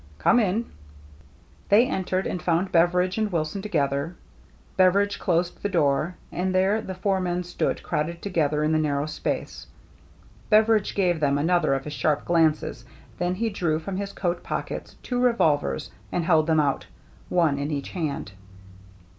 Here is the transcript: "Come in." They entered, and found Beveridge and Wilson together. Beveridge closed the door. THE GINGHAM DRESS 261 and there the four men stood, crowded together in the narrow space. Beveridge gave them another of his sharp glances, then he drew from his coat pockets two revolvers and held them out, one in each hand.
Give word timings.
"Come 0.17 0.39
in." 0.39 0.65
They 1.69 1.85
entered, 1.87 2.25
and 2.25 2.41
found 2.41 2.71
Beveridge 2.71 3.19
and 3.19 3.31
Wilson 3.31 3.61
together. 3.61 4.15
Beveridge 4.75 5.19
closed 5.19 5.61
the 5.61 5.69
door. 5.69 6.15
THE 6.31 6.37
GINGHAM 6.37 6.51
DRESS 6.53 6.53
261 6.55 6.55
and 6.55 6.55
there 6.87 6.95
the 6.95 6.99
four 6.99 7.19
men 7.19 7.43
stood, 7.43 7.83
crowded 7.83 8.19
together 8.19 8.63
in 8.63 8.71
the 8.71 8.79
narrow 8.79 9.05
space. 9.05 9.67
Beveridge 10.49 10.95
gave 10.95 11.19
them 11.19 11.37
another 11.37 11.75
of 11.75 11.83
his 11.83 11.93
sharp 11.93 12.25
glances, 12.25 12.83
then 13.19 13.35
he 13.35 13.51
drew 13.51 13.77
from 13.77 13.97
his 13.97 14.11
coat 14.11 14.41
pockets 14.41 14.95
two 15.03 15.19
revolvers 15.21 15.91
and 16.11 16.23
held 16.25 16.47
them 16.47 16.59
out, 16.59 16.87
one 17.29 17.59
in 17.59 17.69
each 17.69 17.89
hand. 17.89 18.31